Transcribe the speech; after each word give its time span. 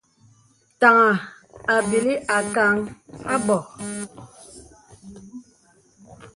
Taŋā 0.79 1.09
à 1.73 1.75
bìlī 1.89 2.13
ākàŋ 2.37 2.75
abɔ̄ŋ. 3.33 3.65